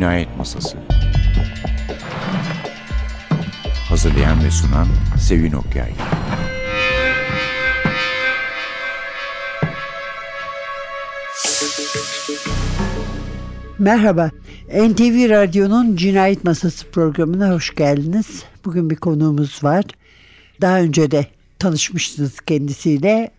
Cinayet 0.00 0.36
Masası 0.36 0.78
Hazırlayan 3.88 4.44
ve 4.44 4.50
sunan 4.50 4.88
Sevin 5.18 5.52
Okyay 5.52 5.92
Merhaba. 13.78 14.30
NTV 14.68 15.30
Radyo'nun 15.30 15.96
Cinayet 15.96 16.44
Masası 16.44 16.90
programına 16.90 17.50
hoş 17.50 17.74
geldiniz. 17.74 18.44
Bugün 18.64 18.90
bir 18.90 18.96
konuğumuz 18.96 19.64
var. 19.64 19.84
Daha 20.60 20.80
önce 20.80 21.10
de 21.10 21.26
tanışmıştınız 21.58 22.40
kendisiyle. 22.40 23.30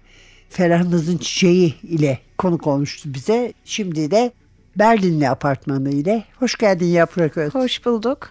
Ferah 0.49 0.83
Naz'ın 0.83 1.17
Çiçeği 1.17 1.75
ile 1.83 2.19
konuk 2.37 2.67
olmuştu 2.67 3.13
bize. 3.13 3.53
Şimdi 3.65 4.11
de 4.11 4.31
Berlinli 4.75 5.29
apartmanı 5.29 5.89
ile. 5.89 6.23
Hoş 6.39 6.55
geldin 6.55 6.85
Yaprak 6.85 7.37
Öz. 7.37 7.55
Hoş 7.55 7.85
bulduk. 7.85 8.29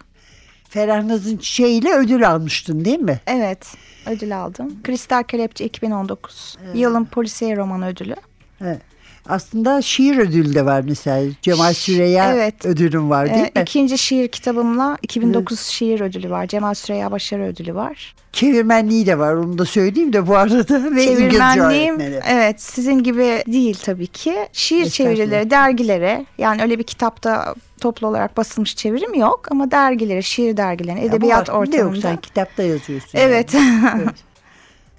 Ferah 0.69 1.03
Naz'ın 1.03 1.37
Çiçeği 1.37 1.81
ile 1.81 1.93
ödül 1.93 2.29
almıştın 2.29 2.85
değil 2.85 2.99
mi? 2.99 3.19
Evet, 3.27 3.67
ödül 4.05 4.41
aldım. 4.41 4.83
Kristal 4.83 5.23
Kelepçe 5.23 5.65
2019. 5.65 6.57
Yılın 6.73 7.05
polisiye 7.05 7.55
roman 7.55 7.83
ödülü. 7.83 8.15
Evet. 8.61 8.81
Aslında 9.29 9.81
şiir 9.81 10.17
ödülü 10.17 10.55
de 10.55 10.65
var 10.65 10.81
mesela. 10.87 11.31
Cemal 11.41 11.73
Süreya 11.73 12.33
Evet. 12.33 12.65
ödülüm 12.65 13.09
var 13.09 13.25
değil 13.33 13.45
Ee, 13.55 13.59
mi? 13.59 13.63
ikinci 13.63 13.97
şiir 13.97 14.27
kitabımla 14.27 14.97
2009 15.01 15.59
şiir 15.59 16.01
ödülü 16.01 16.29
var. 16.29 16.47
Cemal 16.47 16.73
Süreya 16.73 17.11
Başarı 17.11 17.43
Ödülü 17.43 17.75
var. 17.75 18.15
Çevirmenliği 18.33 19.05
de 19.05 19.19
var 19.19 19.33
onu 19.33 19.57
da 19.57 19.65
söyleyeyim 19.65 20.13
de 20.13 20.27
bu 20.27 20.35
arada. 20.37 20.55
Ve 20.95 21.03
İngilizce 21.05 21.61
öğretmeni. 21.61 22.19
evet 22.29 22.61
sizin 22.61 23.03
gibi 23.03 23.43
değil 23.47 23.77
tabii 23.83 24.07
ki. 24.07 24.35
Şiir 24.53 24.89
çevirileri 24.89 25.49
dergilere 25.51 26.25
yani 26.37 26.61
öyle 26.61 26.79
bir 26.79 26.83
kitapta 26.83 27.55
toplu 27.81 28.07
olarak 28.07 28.37
basılmış 28.37 28.75
çevirim 28.75 29.13
yok 29.13 29.47
ama 29.51 29.71
dergilere, 29.71 30.21
şiir 30.21 30.57
dergilerine, 30.57 31.05
edebiyat 31.05 31.49
Ama 31.49 31.59
vaktinde 31.59 31.77
yok 31.77 31.85
ortamında. 31.87 32.01
sen 32.07 32.17
kitapta 32.17 32.63
yazıyorsun. 32.63 33.09
Evet. 33.19 33.53
yani. 33.53 34.01
evet. 34.01 34.15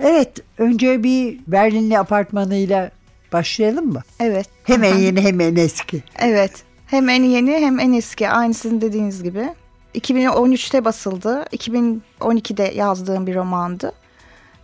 Evet 0.00 0.30
önce 0.58 1.02
bir 1.02 1.38
Berlinli 1.46 1.98
apartmanıyla 1.98 2.90
başlayalım 3.32 3.92
mı? 3.92 4.02
evet. 4.20 4.48
Hemen 4.64 4.96
yeni 4.98 5.20
hemen 5.20 5.56
eski. 5.56 6.02
Evet. 6.18 6.62
Hem 6.86 7.08
en 7.08 7.22
yeni 7.22 7.52
hem 7.52 7.80
en 7.80 7.92
eski. 7.92 8.28
Aynı 8.28 8.54
sizin 8.54 8.80
dediğiniz 8.80 9.22
gibi. 9.22 9.48
2013'te 9.94 10.84
basıldı. 10.84 11.44
2012'de 11.52 12.72
yazdığım 12.76 13.26
bir 13.26 13.34
romandı. 13.34 13.92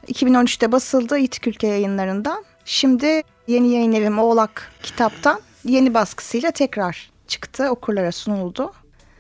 2013'te 0.09 0.73
basıldı 0.73 1.19
İtik 1.19 1.47
Ülke 1.47 1.67
yayınlarından. 1.67 2.45
Şimdi 2.65 3.23
yeni 3.47 3.69
yayın 3.69 3.93
evim 3.93 4.19
Oğlak 4.19 4.73
kitaptan 4.83 5.41
yeni 5.65 5.95
baskısıyla 5.95 6.51
tekrar 6.51 7.11
çıktı. 7.29 7.71
Okurlara 7.71 8.13
sunuldu. 8.13 8.73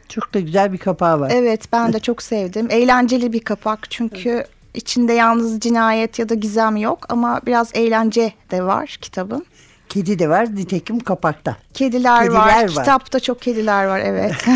Çok 0.09 0.35
da 0.35 0.41
güzel 0.41 0.73
bir 0.73 0.79
kapağı 0.79 1.21
var. 1.21 1.33
Evet 1.35 1.73
ben 1.73 1.93
de 1.93 2.01
çok 2.01 2.23
sevdim. 2.23 2.67
Eğlenceli 2.71 3.33
bir 3.33 3.41
kapak 3.41 3.91
çünkü 3.91 4.45
içinde 4.79 5.13
yalnız 5.13 5.61
cinayet 5.61 6.19
ya 6.19 6.29
da 6.29 6.35
gizem 6.35 6.77
yok 6.77 7.07
ama 7.09 7.41
biraz 7.47 7.71
eğlence 7.75 8.33
de 8.51 8.63
var 8.63 8.99
kitabın. 9.01 9.47
Kedi 9.89 10.19
de 10.19 10.29
var 10.29 10.55
nitekim 10.55 11.01
kapakta. 11.01 11.57
Kediler, 11.75 12.23
Kediler 12.23 12.39
var. 12.39 12.63
var. 12.63 12.69
Kitapta 12.69 13.21
çok 13.21 13.43
kediler 13.43 13.85
var 13.85 14.01
evet. 14.05 14.35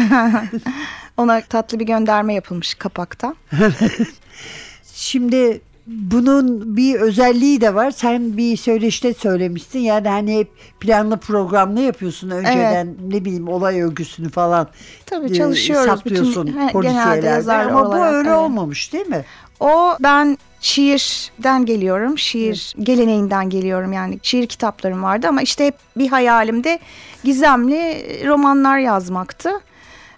Ona 1.16 1.40
tatlı 1.40 1.80
bir 1.80 1.86
gönderme 1.86 2.34
yapılmış 2.34 2.74
kapakta. 2.74 3.34
Şimdi 4.94 5.60
bunun 5.86 6.76
bir 6.76 6.94
özelliği 6.94 7.60
de 7.60 7.74
var. 7.74 7.90
Sen 7.90 8.36
bir 8.36 8.56
söyleşte 8.56 9.14
söylemişsin. 9.14 9.78
Yani 9.78 10.08
hani 10.08 10.38
hep 10.38 10.48
planlı 10.80 11.16
programlı 11.16 11.80
yapıyorsun 11.80 12.30
önceden 12.30 12.94
ne 13.08 13.24
bileyim 13.24 13.48
olay 13.48 13.80
örgüsünü 13.80 14.28
falan. 14.28 14.68
Tabii 15.06 15.26
e, 15.26 15.34
çalışıyoruz. 15.34 15.86
Saplıyorsun 15.86 16.46
Bütün, 16.46 16.60
he, 16.60 16.72
genelde 16.82 17.26
yazarlar 17.26 17.72
Ama 17.72 17.84
bu 17.84 17.88
olarak, 17.88 18.12
öyle 18.12 18.28
evet. 18.28 18.38
olmamış 18.38 18.92
değil 18.92 19.06
mi? 19.06 19.24
O 19.62 19.96
ben 20.00 20.38
şiirden 20.60 21.66
geliyorum. 21.66 22.18
Şiir 22.18 22.74
geleneğinden 22.82 23.50
geliyorum 23.50 23.92
yani. 23.92 24.18
Şiir 24.22 24.46
kitaplarım 24.46 25.02
vardı 25.02 25.26
ama 25.28 25.42
işte 25.42 25.66
hep 25.66 25.74
bir 25.96 26.08
hayalimde 26.08 26.78
gizemli 27.24 28.06
romanlar 28.26 28.78
yazmaktı. 28.78 29.50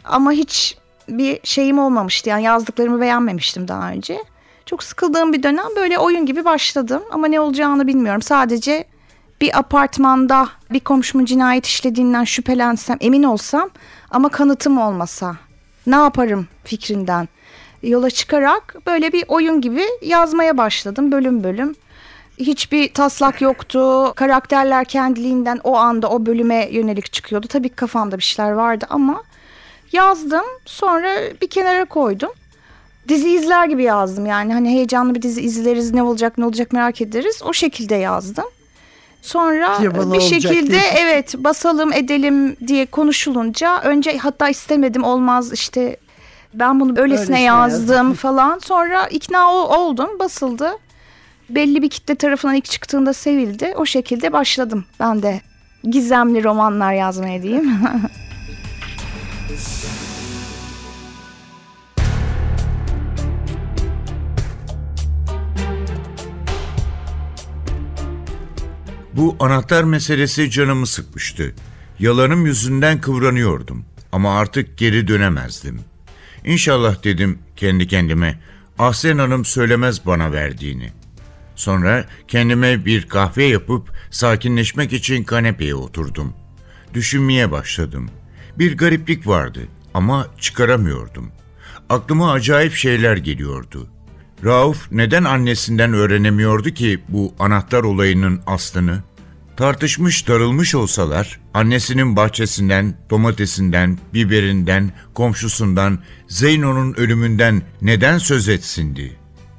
Ama 0.04 0.32
hiç 0.32 0.78
bir 1.08 1.40
şeyim 1.44 1.78
olmamıştı. 1.78 2.28
Yani 2.30 2.42
yazdıklarımı 2.42 3.00
beğenmemiştim 3.00 3.68
daha 3.68 3.90
önce. 3.90 4.18
Çok 4.66 4.82
sıkıldığım 4.82 5.32
bir 5.32 5.42
dönem 5.42 5.66
böyle 5.76 5.98
oyun 5.98 6.26
gibi 6.26 6.44
başladım 6.44 7.02
ama 7.10 7.26
ne 7.26 7.40
olacağını 7.40 7.86
bilmiyorum. 7.86 8.22
Sadece 8.22 8.84
bir 9.40 9.58
apartmanda 9.58 10.48
bir 10.70 10.80
komşumun 10.80 11.24
cinayet 11.24 11.66
işlediğinden 11.66 12.24
şüphelensem, 12.24 12.96
emin 13.00 13.22
olsam 13.22 13.70
ama 14.10 14.28
kanıtım 14.28 14.78
olmasa 14.78 15.36
ne 15.86 15.96
yaparım 15.96 16.48
fikrinden 16.64 17.28
yola 17.84 18.10
çıkarak 18.10 18.76
böyle 18.86 19.12
bir 19.12 19.24
oyun 19.28 19.60
gibi 19.60 19.84
yazmaya 20.02 20.56
başladım 20.58 21.12
bölüm 21.12 21.44
bölüm. 21.44 21.74
Hiçbir 22.38 22.94
taslak 22.94 23.40
yoktu. 23.40 24.12
Karakterler 24.16 24.84
kendiliğinden 24.84 25.60
o 25.64 25.76
anda 25.76 26.10
o 26.10 26.26
bölüme 26.26 26.68
yönelik 26.70 27.12
çıkıyordu. 27.12 27.46
Tabii 27.46 27.68
kafamda 27.68 28.18
bir 28.18 28.22
şeyler 28.22 28.52
vardı 28.52 28.86
ama 28.90 29.22
yazdım. 29.92 30.44
Sonra 30.64 31.08
bir 31.42 31.46
kenara 31.46 31.84
koydum. 31.84 32.30
Dizi 33.08 33.30
izler 33.30 33.66
gibi 33.66 33.82
yazdım 33.82 34.26
yani. 34.26 34.52
Hani 34.52 34.70
heyecanlı 34.70 35.14
bir 35.14 35.22
dizi 35.22 35.40
izleriz 35.40 35.94
ne 35.94 36.02
olacak 36.02 36.38
ne 36.38 36.44
olacak 36.44 36.72
merak 36.72 37.00
ederiz. 37.00 37.40
O 37.44 37.52
şekilde 37.52 37.94
yazdım. 37.94 38.44
Sonra 39.22 39.78
Ya 39.82 39.96
bana 39.96 40.12
bir 40.12 40.20
şekilde 40.20 40.70
diye. 40.70 40.82
evet 40.98 41.34
basalım 41.38 41.92
edelim 41.92 42.56
diye 42.66 42.86
konuşulunca 42.86 43.80
önce 43.82 44.18
hatta 44.18 44.48
istemedim 44.48 45.04
olmaz 45.04 45.52
işte 45.52 45.96
ben 46.54 46.80
bunu 46.80 46.90
öylesine 46.90 47.02
Öylesine 47.02 47.42
yazdım 47.42 47.88
yazdım. 47.88 48.14
falan. 48.14 48.58
Sonra 48.58 49.06
ikna 49.06 49.52
ol- 49.52 49.70
oldum 49.78 50.18
basıldı. 50.18 50.68
Belli 51.50 51.82
bir 51.82 51.90
kitle 51.90 52.14
tarafından 52.14 52.54
ilk 52.54 52.64
çıktığında 52.64 53.12
sevildi. 53.12 53.74
O 53.76 53.86
şekilde 53.86 54.32
başladım 54.32 54.84
ben 55.00 55.22
de 55.22 55.40
gizemli 55.90 56.44
romanlar 56.44 56.92
yazmaya 56.92 57.42
diyeyim. 57.42 57.78
Bu 69.12 69.36
anahtar 69.40 69.84
meselesi 69.84 70.50
canımı 70.50 70.86
sıkmıştı. 70.86 71.54
Yalanım 71.98 72.46
yüzünden 72.46 73.00
kıvranıyordum 73.00 73.84
ama 74.12 74.38
artık 74.38 74.78
geri 74.78 75.08
dönemezdim. 75.08 75.80
İnşallah 76.44 77.04
dedim 77.04 77.38
kendi 77.56 77.86
kendime. 77.86 78.40
Ahsen 78.78 79.18
Hanım 79.18 79.44
söylemez 79.44 80.06
bana 80.06 80.32
verdiğini. 80.32 80.92
Sonra 81.54 82.04
kendime 82.28 82.84
bir 82.84 83.08
kahve 83.08 83.44
yapıp 83.44 83.92
sakinleşmek 84.10 84.92
için 84.92 85.24
kanepeye 85.24 85.74
oturdum. 85.74 86.32
Düşünmeye 86.94 87.50
başladım. 87.50 88.10
Bir 88.58 88.76
gariplik 88.76 89.26
vardı 89.26 89.60
ama 89.94 90.26
çıkaramıyordum. 90.40 91.30
Aklıma 91.88 92.32
acayip 92.32 92.74
şeyler 92.74 93.16
geliyordu. 93.16 93.88
Rauf 94.44 94.92
neden 94.92 95.24
annesinden 95.24 95.92
öğrenemiyordu 95.92 96.70
ki 96.70 97.00
bu 97.08 97.34
anahtar 97.38 97.82
olayının 97.82 98.40
aslını? 98.46 99.02
Tartışmış 99.56 100.28
darılmış 100.28 100.74
olsalar 100.74 101.40
annesinin 101.54 102.16
bahçesinden, 102.16 102.94
domatesinden, 103.10 103.98
biberinden, 104.14 104.92
komşusundan, 105.14 105.98
Zeyno'nun 106.28 106.94
ölümünden 106.94 107.62
neden 107.82 108.18
söz 108.18 108.48
etsindi? 108.48 109.16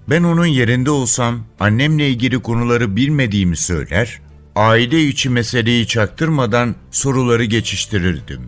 Ben 0.09 0.23
onun 0.23 0.45
yerinde 0.45 0.91
olsam 0.91 1.39
annemle 1.59 2.09
ilgili 2.09 2.39
konuları 2.39 2.95
bilmediğimi 2.95 3.57
söyler, 3.57 4.21
aile 4.56 5.03
içi 5.03 5.30
meseleyi 5.30 5.88
çaktırmadan 5.88 6.75
soruları 6.92 7.44
geçiştirirdim. 7.44 8.42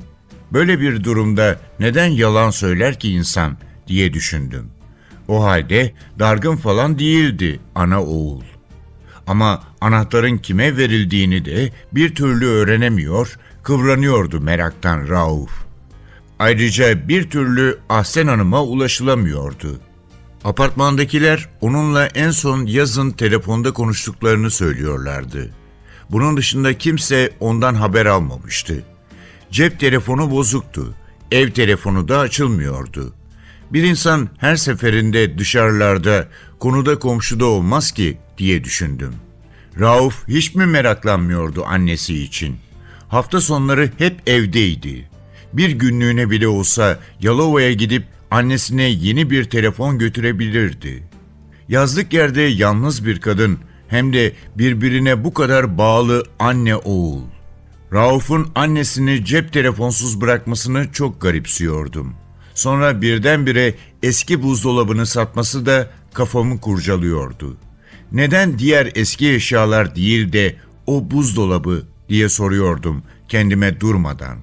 Böyle 0.54 0.80
bir 0.80 1.04
durumda 1.04 1.60
neden 1.80 2.08
yalan 2.08 2.50
söyler 2.50 3.00
ki 3.00 3.12
insan 3.12 3.58
diye 3.88 4.14
düşündüm. 4.14 4.72
O 5.28 5.44
halde 5.44 5.94
dargın 6.20 6.56
falan 6.56 7.00
değildi 7.00 7.60
ana 7.76 8.04
oğul. 8.04 8.57
Ama 9.28 9.64
anahtarın 9.82 10.38
kime 10.38 10.78
verildiğini 10.78 11.46
de 11.46 11.72
bir 11.92 12.16
türlü 12.16 12.46
öğrenemiyor, 12.46 13.38
kıvranıyordu 13.64 14.42
meraktan 14.42 15.08
Rauf. 15.08 15.52
Ayrıca 16.40 17.08
bir 17.08 17.30
türlü 17.30 17.80
Ahsen 17.90 18.28
Hanım'a 18.28 18.64
ulaşılamıyordu. 18.64 19.80
Apartmandakiler 20.44 21.50
onunla 21.62 22.06
en 22.06 22.32
son 22.32 22.66
yazın 22.66 23.12
telefonda 23.12 23.74
konuştuklarını 23.74 24.52
söylüyorlardı. 24.52 25.50
Bunun 26.12 26.38
dışında 26.38 26.78
kimse 26.78 27.32
ondan 27.40 27.76
haber 27.76 28.06
almamıştı. 28.06 28.84
Cep 29.52 29.80
telefonu 29.80 30.32
bozuktu. 30.32 30.94
Ev 31.32 31.52
telefonu 31.52 32.08
da 32.08 32.20
açılmıyordu. 32.20 33.14
Bir 33.72 33.84
insan 33.84 34.30
her 34.38 34.56
seferinde 34.56 35.38
dışarılarda, 35.38 36.28
konuda 36.60 37.00
komşuda 37.00 37.46
olmaz 37.46 37.92
ki 37.92 38.18
diye 38.38 38.64
düşündüm. 38.64 39.14
Rauf 39.80 40.28
hiç 40.28 40.56
mi 40.56 40.66
meraklanmıyordu 40.66 41.66
annesi 41.66 42.24
için? 42.24 42.58
Hafta 43.08 43.42
sonları 43.42 43.92
hep 43.98 44.30
evdeydi. 44.30 45.10
bir 45.54 45.70
günlüğüne 45.72 46.30
bile 46.30 46.48
olsa 46.48 47.00
Yalova'ya 47.22 47.74
gidip 47.74 48.04
annesine 48.32 48.84
yeni 48.84 49.30
bir 49.30 49.44
telefon 49.44 49.98
götürebilirdi. 49.98 51.04
Yazlık 51.70 52.14
yerde 52.14 52.42
yalnız 52.42 53.06
bir 53.06 53.22
kadın 53.22 53.60
hem 53.88 54.14
de 54.14 54.34
birbirine 54.56 55.24
bu 55.24 55.34
kadar 55.34 55.78
bağlı 55.78 56.24
anne 56.40 56.76
oğul. 56.76 57.22
Rauf'un 57.94 58.52
annesini 58.56 59.26
cep 59.26 59.54
telefonsuz 59.54 60.22
bırakmasını 60.22 60.92
çok 60.92 61.22
garipsiyordum. 61.22 62.14
Sonra 62.54 63.02
birdenbire 63.02 63.76
eski 64.04 64.44
buzdolabını 64.44 65.06
satması 65.06 65.66
da 65.66 65.90
kafamı 66.14 66.62
kurcalıyordu. 66.62 67.58
Neden 68.12 68.60
diğer 68.60 68.92
eski 68.96 69.34
eşyalar 69.34 69.96
değil 69.96 70.34
de 70.34 70.56
o 70.86 71.12
buzdolabı 71.12 71.84
diye 72.10 72.30
soruyordum 72.30 73.04
kendime 73.28 73.80
durmadan. 73.80 74.38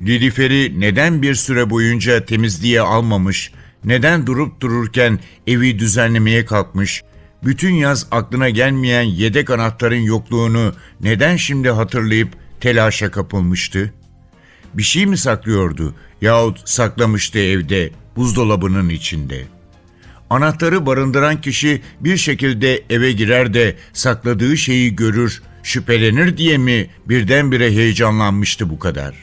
Nilüfer'i 0.00 0.80
neden 0.80 1.22
bir 1.22 1.34
süre 1.34 1.70
boyunca 1.70 2.24
temizliğe 2.24 2.80
almamış, 2.80 3.52
neden 3.84 4.26
durup 4.26 4.60
dururken 4.60 5.18
evi 5.46 5.78
düzenlemeye 5.78 6.44
kalkmış, 6.44 7.02
bütün 7.44 7.74
yaz 7.74 8.06
aklına 8.10 8.50
gelmeyen 8.50 9.02
yedek 9.02 9.50
anahtarın 9.50 10.00
yokluğunu 10.00 10.74
neden 11.00 11.36
şimdi 11.36 11.70
hatırlayıp 11.70 12.28
telaşa 12.60 13.10
kapılmıştı? 13.10 13.94
Bir 14.74 14.82
şey 14.82 15.06
mi 15.06 15.18
saklıyordu 15.18 15.94
yahut 16.20 16.68
saklamıştı 16.68 17.38
evde, 17.38 17.90
buzdolabının 18.16 18.88
içinde? 18.88 19.57
Anahtarı 20.30 20.86
barındıran 20.86 21.40
kişi 21.40 21.82
bir 22.00 22.16
şekilde 22.16 22.84
eve 22.90 23.12
girer 23.12 23.54
de 23.54 23.76
sakladığı 23.92 24.56
şeyi 24.56 24.96
görür, 24.96 25.42
şüphelenir 25.62 26.36
diye 26.36 26.58
mi 26.58 26.90
birdenbire 27.08 27.70
heyecanlanmıştı 27.70 28.70
bu 28.70 28.78
kadar? 28.78 29.14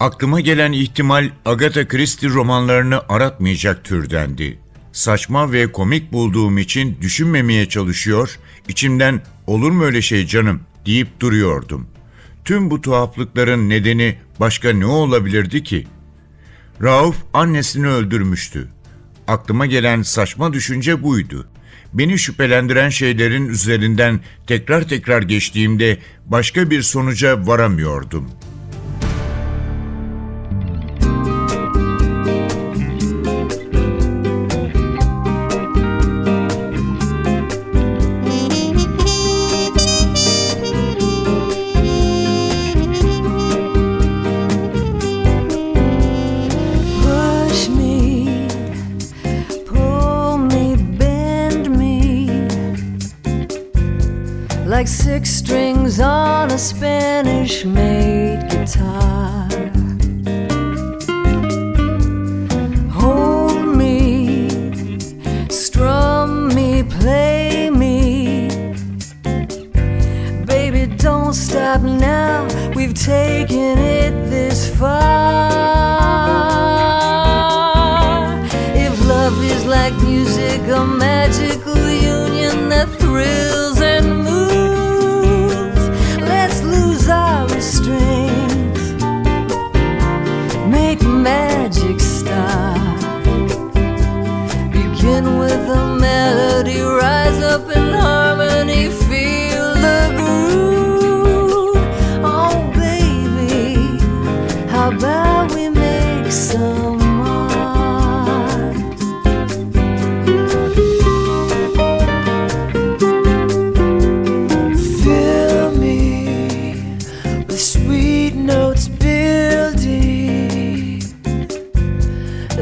Aklıma 0.00 0.40
gelen 0.40 0.72
ihtimal 0.72 1.30
Agatha 1.44 1.88
Christie 1.88 2.28
romanlarını 2.28 3.02
aratmayacak 3.08 3.84
türdendi. 3.84 4.58
Saçma 4.92 5.52
ve 5.52 5.72
komik 5.72 6.12
bulduğum 6.12 6.58
için 6.58 6.98
düşünmemeye 7.00 7.68
çalışıyor, 7.68 8.38
içimden 8.68 9.22
olur 9.46 9.70
mu 9.70 9.84
öyle 9.84 10.02
şey 10.02 10.26
canım 10.26 10.60
deyip 10.86 11.20
duruyordum. 11.20 11.86
Tüm 12.44 12.70
bu 12.70 12.80
tuhaflıkların 12.80 13.68
nedeni 13.68 14.18
başka 14.40 14.72
ne 14.72 14.86
olabilirdi 14.86 15.62
ki? 15.62 15.86
Rauf 16.82 17.16
annesini 17.32 17.88
öldürmüştü. 17.88 18.68
Aklıma 19.30 19.66
gelen 19.66 20.02
saçma 20.02 20.52
düşünce 20.52 21.02
buydu. 21.02 21.46
Beni 21.92 22.18
şüphelendiren 22.18 22.88
şeylerin 22.88 23.48
üzerinden 23.48 24.20
tekrar 24.46 24.88
tekrar 24.88 25.22
geçtiğimde 25.22 25.98
başka 26.26 26.70
bir 26.70 26.82
sonuca 26.82 27.46
varamıyordum. 27.46 28.30
Taken 73.10 73.76
it 73.78 74.14
this 74.30 74.60
far. 74.78 75.00
If 78.86 78.94
love 79.04 79.36
is 79.42 79.64
like 79.66 79.94
music, 80.10 80.60
a 80.80 80.86
magical 80.86 81.88
union 81.90 82.68
that 82.68 82.88
thrills 83.00 83.80
and 83.80 84.06
moves, 84.28 85.82
let's 86.32 86.62
lose 86.62 87.08
our 87.08 87.48
restraints. 87.48 88.84
Make 90.78 91.02
magic 91.02 91.98
start. 91.98 93.24
Begin 94.78 95.24
with 95.42 95.64
a 95.82 95.84
melody, 96.06 96.78
rise 96.80 97.40
up 97.54 97.64
in 97.76 97.86
harmony, 97.92 98.19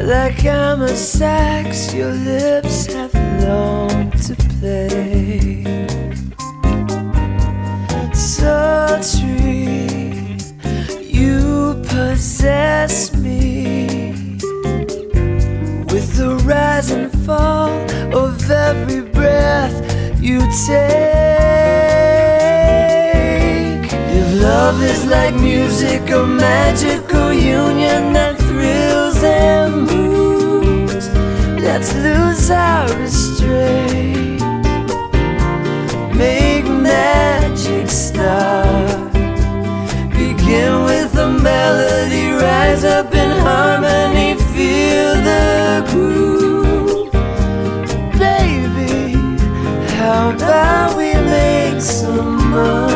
like 0.05 0.45
I'm 0.45 0.81
a 0.81 0.89
sax 0.89 1.93
your 1.93 2.11
lips 2.11 2.85
have 2.93 3.13
long 3.43 4.11
to 4.11 4.35
play. 4.59 5.63
Sultry, 8.13 9.87
you 11.01 11.81
possess 11.87 13.15
me 13.15 13.87
with 15.91 16.17
the 16.17 16.41
rise 16.45 16.91
and 16.91 17.11
fall 17.25 17.71
of 18.15 18.49
every 18.49 19.01
breath 19.01 20.21
you 20.21 20.39
take. 20.67 21.88
Love 24.69 24.83
is 24.83 25.05
like 25.07 25.33
music, 25.33 26.11
a 26.11 26.23
magical 26.27 27.33
union 27.33 28.13
that 28.13 28.37
thrills 28.37 29.23
and 29.23 29.87
moves, 29.87 31.09
let's 31.59 31.91
lose 31.95 32.51
our 32.51 32.87
restraint. 32.99 34.43
Make 36.15 36.65
magic 36.65 37.89
start. 37.89 39.11
Begin 40.11 40.83
with 40.85 41.17
a 41.17 41.29
melody, 41.29 42.29
rise 42.29 42.83
up 42.83 43.11
in 43.15 43.31
harmony, 43.39 44.35
feel 44.53 45.15
the 45.29 45.83
groove. 45.89 47.11
Baby, 48.19 49.15
how 49.95 50.29
about 50.29 50.95
we 50.95 51.15
make 51.15 51.81
some 51.81 52.51
more? 52.51 52.88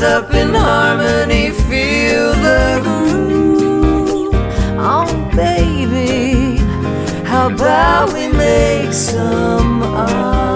Rise 0.00 0.02
up 0.02 0.32
in 0.34 0.54
harmony, 0.54 1.50
feel 1.50 2.32
the 2.34 2.80
groove. 2.82 4.34
Oh, 4.78 5.30
baby, 5.34 6.58
how 7.24 7.48
about 7.48 8.12
we 8.12 8.28
make 8.28 8.92
some 8.92 9.82
art? 9.82 10.47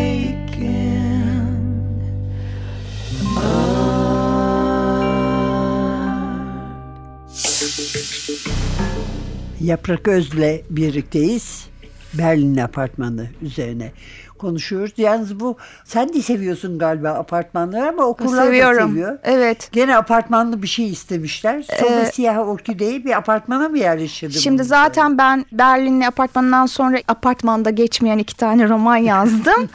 Yaprak 9.61 10.07
Öz'le 10.07 10.61
birlikteyiz. 10.69 11.67
Berlin 12.13 12.57
apartmanı 12.57 13.27
üzerine 13.41 13.91
konuşuyoruz. 14.39 14.93
Yalnız 14.97 15.39
bu 15.39 15.57
sen 15.85 16.13
de 16.13 16.21
seviyorsun 16.21 16.79
galiba 16.79 17.09
apartmanları 17.09 17.89
ama 17.89 18.03
okurlar 18.03 18.43
Seviyorum. 18.45 18.83
da 18.83 18.87
seviyor. 18.87 19.17
Evet. 19.23 19.69
Gene 19.71 19.97
apartmanlı 19.97 20.61
bir 20.61 20.67
şey 20.67 20.89
istemişler. 20.89 21.65
Sonra 21.79 21.99
Ee, 22.01 22.11
siyah 22.11 22.47
orkideyi 22.47 23.05
bir 23.05 23.17
apartmana 23.17 23.69
mı 23.69 23.77
yerleştirdi? 23.79 24.33
Şimdi 24.33 24.59
bunu? 24.59 24.67
zaten 24.67 25.17
ben 25.17 25.45
Berlinli 25.51 26.07
apartmanından 26.07 26.65
sonra 26.65 26.97
apartmanda 27.07 27.69
geçmeyen 27.69 28.17
iki 28.17 28.37
tane 28.37 28.69
roman 28.69 28.95
yazdım. 29.13 29.69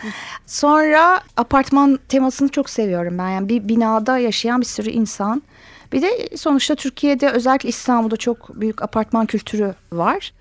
sonra 0.46 1.20
apartman 1.36 1.98
temasını 2.08 2.48
çok 2.48 2.70
seviyorum 2.70 3.18
ben. 3.18 3.28
Yani 3.28 3.48
bir 3.48 3.68
binada 3.68 4.18
yaşayan 4.18 4.60
bir 4.60 4.66
sürü 4.66 4.90
insan. 4.90 5.42
Bir 5.92 6.02
de 6.02 6.36
sonuçta 6.36 6.74
Türkiye'de 6.74 7.30
özellikle 7.30 7.68
İstanbul'da 7.68 8.16
çok 8.16 8.60
büyük 8.60 8.82
apartman 8.82 9.26
kültürü 9.26 9.74
var. 9.92 10.32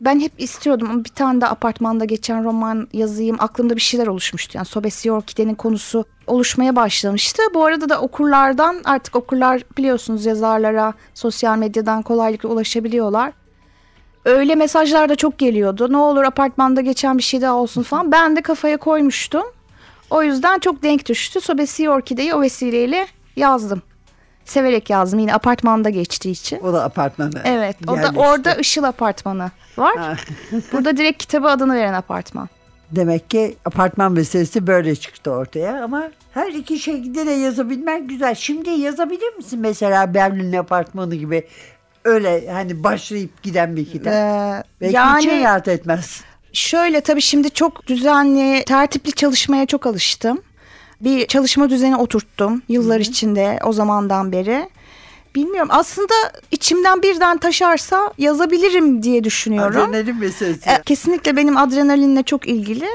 Ben 0.00 0.20
hep 0.20 0.32
istiyordum 0.38 1.04
bir 1.04 1.10
tane 1.10 1.40
de 1.40 1.46
apartmanda 1.46 2.04
geçen 2.04 2.44
roman 2.44 2.88
yazayım. 2.92 3.36
Aklımda 3.38 3.76
bir 3.76 3.80
şeyler 3.80 4.06
oluşmuştu. 4.06 4.56
Yani 4.56 4.66
Sobesi 4.66 5.12
Orkide'nin 5.12 5.54
konusu 5.54 6.04
oluşmaya 6.26 6.76
başlamıştı. 6.76 7.42
Bu 7.54 7.64
arada 7.64 7.88
da 7.88 8.00
okurlardan 8.00 8.80
artık 8.84 9.16
okurlar 9.16 9.62
biliyorsunuz 9.78 10.26
yazarlara 10.26 10.94
sosyal 11.14 11.58
medyadan 11.58 12.02
kolaylıkla 12.02 12.48
ulaşabiliyorlar. 12.48 13.32
Öyle 14.24 14.54
mesajlar 14.54 15.08
da 15.08 15.16
çok 15.16 15.38
geliyordu. 15.38 15.92
Ne 15.92 15.96
olur 15.96 16.24
apartmanda 16.24 16.80
geçen 16.80 17.18
bir 17.18 17.22
şey 17.22 17.40
daha 17.40 17.54
olsun 17.54 17.82
falan. 17.82 18.12
Ben 18.12 18.36
de 18.36 18.42
kafaya 18.42 18.76
koymuştum. 18.76 19.44
O 20.10 20.22
yüzden 20.22 20.58
çok 20.58 20.82
denk 20.82 21.08
düştü. 21.08 21.40
Sobesi 21.40 21.90
Orkide'yi 21.90 22.34
o 22.34 22.40
vesileyle 22.40 23.06
yazdım. 23.36 23.82
Severek 24.46 24.90
yazdım 24.90 25.18
yine 25.18 25.34
apartmanda 25.34 25.90
geçtiği 25.90 26.30
için. 26.30 26.60
O 26.60 26.72
da 26.72 26.84
apartmana 26.84 27.40
Evet, 27.44 27.76
o 27.86 27.96
da 27.96 28.12
orada 28.16 28.54
Işıl 28.54 28.82
Apartmanı 28.82 29.50
var. 29.76 30.24
Burada 30.72 30.96
direkt 30.96 31.18
kitabı 31.18 31.48
adını 31.48 31.74
veren 31.74 31.92
apartman. 31.92 32.48
Demek 32.90 33.30
ki 33.30 33.56
apartman 33.64 34.12
meselesi 34.12 34.66
böyle 34.66 34.96
çıktı 34.96 35.30
ortaya 35.30 35.84
ama 35.84 36.10
her 36.34 36.52
iki 36.52 36.78
şekilde 36.78 37.26
de 37.26 37.30
yazabilmen 37.30 38.06
güzel. 38.08 38.34
Şimdi 38.34 38.70
yazabilir 38.70 39.36
misin 39.36 39.60
mesela 39.60 40.14
Berlin 40.14 40.52
apartmanı 40.52 41.14
gibi 41.14 41.46
öyle 42.04 42.50
hani 42.52 42.84
başlayıp 42.84 43.42
giden 43.42 43.76
bir 43.76 43.84
kitap? 43.84 44.12
Ee, 44.12 44.62
Belki 44.80 44.94
yani 44.94 45.42
rahat 45.44 45.68
etmez. 45.68 46.20
şöyle 46.52 47.00
tabii 47.00 47.20
şimdi 47.22 47.50
çok 47.50 47.86
düzenli, 47.86 48.64
tertipli 48.64 49.12
çalışmaya 49.12 49.66
çok 49.66 49.86
alıştım. 49.86 50.42
Bir 51.00 51.26
çalışma 51.26 51.70
düzeni 51.70 51.96
oturttum 51.96 52.62
yıllar 52.68 53.00
içinde 53.00 53.58
o 53.64 53.72
zamandan 53.72 54.32
beri. 54.32 54.70
Bilmiyorum 55.34 55.68
aslında 55.72 56.14
içimden 56.50 57.02
birden 57.02 57.38
taşarsa 57.38 58.12
yazabilirim 58.18 59.02
diye 59.02 59.24
düşünüyorum. 59.24 59.90
Adrenalin 59.90 60.16
meselesi. 60.16 60.70
E, 60.70 60.82
Kesinlikle 60.82 61.36
benim 61.36 61.56
adrenalinle 61.56 62.22
çok 62.22 62.48
ilgili. 62.48 62.86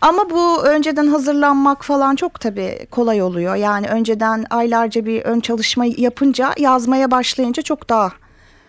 Ama 0.00 0.30
bu 0.30 0.62
önceden 0.62 1.06
hazırlanmak 1.06 1.84
falan 1.84 2.16
çok 2.16 2.40
tabii 2.40 2.86
kolay 2.90 3.22
oluyor. 3.22 3.54
Yani 3.54 3.86
önceden 3.88 4.44
aylarca 4.50 5.06
bir 5.06 5.22
ön 5.22 5.40
çalışma 5.40 5.84
yapınca 5.84 6.52
yazmaya 6.58 7.10
başlayınca 7.10 7.62
çok 7.62 7.88
daha 7.88 8.12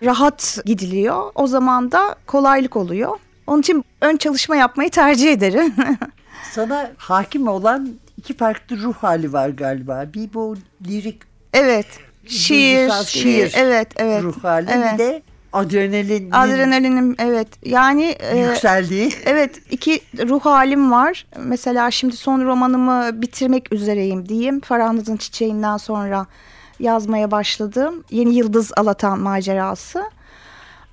rahat 0.04 0.58
gidiliyor. 0.66 1.32
O 1.36 1.48
zaman 1.48 1.92
da 1.92 2.16
kolaylık 2.28 2.76
oluyor. 2.76 3.18
Onun 3.48 3.62
için 3.62 3.86
ön 4.02 4.18
çalışma 4.18 4.56
yapmayı 4.56 4.90
tercih 4.90 5.32
ederim. 5.32 5.74
Sana 6.52 6.92
hakim 6.98 7.48
olan 7.48 7.90
iki 8.26 8.38
farklı 8.38 8.78
ruh 8.78 8.94
hali 8.94 9.34
var 9.34 9.50
galiba. 9.50 10.06
Bir 10.14 10.34
bu 10.34 10.56
lirik 10.88 11.22
evet. 11.54 11.86
Şiir, 12.28 12.92
şiir. 13.06 13.54
Evet, 13.58 13.88
evet. 13.96 14.24
ruh 14.24 14.44
hali. 14.44 14.70
Evet. 14.72 14.94
Bir 14.94 15.00
de 15.00 15.22
adrenalin 15.54 16.32
Adrenalinim 16.32 17.16
evet. 17.20 17.48
Yani 17.66 18.16
e, 18.20 18.40
yükseldiği. 18.40 19.12
Evet 19.26 19.62
iki 19.72 20.02
ruh 20.30 20.46
halim 20.46 20.92
var. 20.92 21.28
Mesela 21.40 21.92
şimdi 21.92 22.16
son 22.16 22.46
romanımı 22.46 23.22
bitirmek 23.22 23.74
üzereyim 23.74 24.30
diyeyim. 24.30 24.60
Farahınızın 24.60 25.18
çiçeğinden 25.18 25.78
sonra 25.78 26.26
yazmaya 26.80 27.32
başladım. 27.32 28.04
Yeni 28.12 28.36
Yıldız 28.36 28.72
Alatan 28.78 29.20
macerası. 29.20 30.04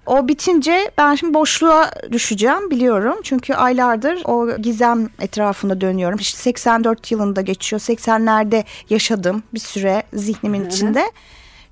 O 0.06 0.28
bitince 0.28 0.90
ben 0.98 1.14
şimdi 1.14 1.34
boşluğa 1.34 1.90
düşeceğim 2.12 2.70
biliyorum. 2.70 3.16
Çünkü 3.22 3.54
aylardır 3.54 4.22
o 4.24 4.56
gizem 4.56 5.08
etrafında 5.20 5.80
dönüyorum. 5.80 6.18
İşte 6.18 6.38
84 6.38 7.12
yılında 7.12 7.40
geçiyor. 7.40 7.80
80'lerde 7.80 8.64
yaşadım 8.90 9.42
bir 9.54 9.60
süre 9.60 10.02
zihnimin 10.14 10.66
içinde. 10.70 11.04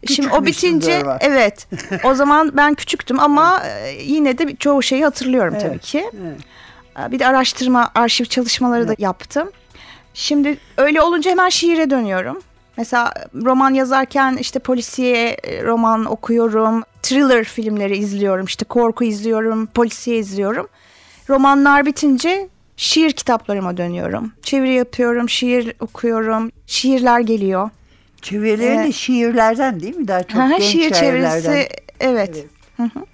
Şimdi 0.07 0.29
o 0.29 0.47
bitince 0.47 1.03
evet 1.21 1.69
o 2.05 2.15
zaman 2.15 2.57
ben 2.57 2.75
küçüktüm 2.75 3.21
ama 3.21 3.63
e, 3.67 4.03
yine 4.03 4.39
de 4.39 4.57
çoğu 4.57 4.83
şeyi 4.83 5.05
hatırlıyorum 5.05 5.55
tabii 5.55 5.71
Evet, 5.71 5.81
ki. 5.83 6.11
evet. 6.23 7.13
Bir 7.13 7.19
de 7.19 7.27
araştırma, 7.27 7.91
arşiv 7.95 8.25
çalışmaları 8.25 8.89
da 8.89 8.95
yaptım. 8.99 9.51
Şimdi 10.15 10.59
öyle 10.77 11.03
olunca 11.03 11.31
hemen 11.31 11.49
şiire 11.49 11.91
dönüyorum. 11.91 12.41
Mesela 12.81 13.13
roman 13.35 13.75
yazarken 13.75 14.37
işte 14.37 14.59
polisiye 14.59 15.27
e, 15.45 15.63
roman 15.65 16.05
okuyorum. 16.05 16.83
Thriller 17.03 17.45
filmleri 17.45 17.97
izliyorum. 17.97 18.45
işte 18.47 18.65
korku 18.65 19.05
izliyorum, 19.05 19.67
polisiye 19.67 20.19
izliyorum. 20.19 20.69
Romanlar 21.31 21.87
bitince 21.87 22.49
şiir 22.77 23.13
kitaplarıma 23.13 23.77
dönüyorum. 23.77 24.33
Çeviri 24.43 24.75
yapıyorum, 24.75 25.29
şiir 25.29 25.75
okuyorum. 25.81 26.51
Şiirler 26.67 27.21
geliyor. 27.21 27.71
Çevirileri 28.23 28.79
de 28.79 28.83
Evet. 28.83 28.95
şiirlerden 28.95 29.81
değil 29.81 29.97
mi? 29.97 30.09
Daha 30.09 30.23
çok 30.23 30.43
Hı 30.43 30.49
genç 30.49 30.63
şiir 30.63 30.95
şairlerden. 30.95 31.41
çevirisi 31.43 31.69
evet. 32.01 32.47
Hı 32.77 32.83
hı. 32.83 33.05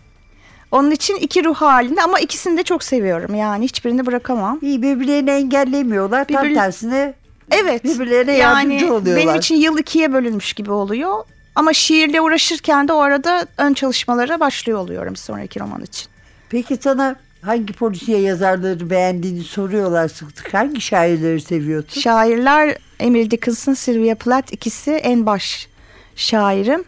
Onun 0.70 0.90
için 0.90 1.16
iki 1.16 1.44
ruh 1.44 1.54
halinde 1.56 2.02
ama 2.02 2.20
ikisini 2.20 2.58
de 2.58 2.62
çok 2.62 2.84
seviyorum. 2.84 3.34
Yani 3.34 3.64
hiçbirini 3.64 4.06
bırakamam. 4.06 4.58
İyi 4.62 4.82
birbirlerini 4.82 5.30
engellemiyorlar. 5.30 6.24
Tam 6.24 6.44
Birbir- 6.44 6.54
tersine 6.54 7.14
Evet. 7.50 7.84
Birbirlerine 7.84 8.36
yani 8.36 8.74
yardımcı 8.74 8.94
oluyorlar. 8.94 9.26
Benim 9.26 9.38
için 9.38 9.54
yıl 9.54 9.78
ikiye 9.78 10.12
bölünmüş 10.12 10.52
gibi 10.52 10.70
oluyor. 10.70 11.24
Ama 11.54 11.72
şiirle 11.72 12.20
uğraşırken 12.20 12.88
de 12.88 12.92
o 12.92 12.98
arada 12.98 13.46
ön 13.58 13.74
çalışmalara 13.74 14.40
başlıyor 14.40 14.78
oluyorum 14.78 15.16
sonraki 15.16 15.60
roman 15.60 15.82
için. 15.82 16.06
Peki 16.50 16.76
sana 16.80 17.16
hangi 17.42 17.72
polisiye 17.72 18.20
yazarları 18.20 18.90
beğendiğini 18.90 19.44
soruyorlar 19.44 20.08
sık 20.08 20.38
sık. 20.38 20.54
Hangi 20.54 20.80
şairleri 20.80 21.40
seviyorsun? 21.40 22.00
Şairler 22.00 22.76
Emily 23.00 23.30
Dickinson, 23.30 23.74
Sylvia 23.74 24.14
Plath 24.14 24.52
ikisi 24.52 24.92
en 24.92 25.26
baş 25.26 25.68
şairim. 26.16 26.84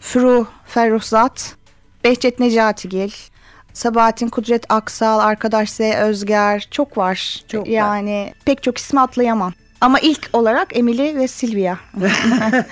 Fru 0.00 0.46
Ferruhzat, 0.66 1.54
Behçet 2.04 2.40
Necatigil, 2.40 3.10
Sabahattin 3.72 4.28
Kudret 4.28 4.64
Aksal, 4.68 5.18
Arkadaş 5.18 5.70
Z 5.70 5.80
Özger 5.80 6.68
çok 6.70 6.98
var. 6.98 7.44
Çok 7.48 7.62
var. 7.66 7.72
yani 7.72 8.32
pek 8.44 8.62
çok 8.62 8.78
ismi 8.78 9.00
atlayamam. 9.00 9.52
Ama 9.80 10.00
ilk 10.00 10.30
olarak 10.32 10.76
Emily 10.76 11.16
ve 11.16 11.28
Sylvia. 11.28 11.76